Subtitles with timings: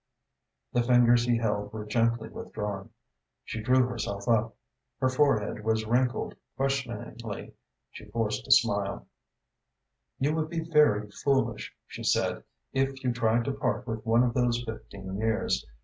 [0.73, 2.89] The fingers he held were gently withdrawn.
[3.45, 4.55] She drew herself up.
[4.99, 7.53] Her forehead was wrinkled questioningly.
[7.91, 9.05] She forced a smile.
[10.17, 12.43] "You would be very foolish," she said,
[12.73, 15.63] "if you tried to part with one of those fifteen years.